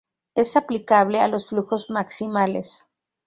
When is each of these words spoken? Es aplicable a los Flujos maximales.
Es 0.33 0.57
aplicable 0.57 1.19
a 1.21 1.27
los 1.27 1.45
Flujos 1.49 1.91
maximales. 1.91 2.87